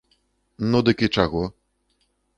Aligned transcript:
Ну, 0.69 0.79
дык 0.89 1.05
і 1.09 1.13
чаго? 1.19 1.43